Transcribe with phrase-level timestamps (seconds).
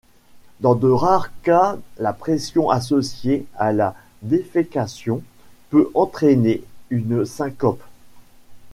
[0.61, 3.93] Dans de rares cas la pression associée à la
[4.23, 5.21] défécation
[5.69, 7.83] peut entraîner une syncope.